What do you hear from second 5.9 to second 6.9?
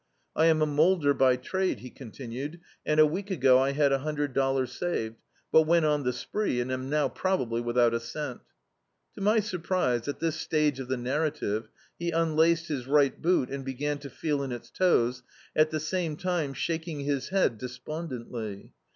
the spree, and am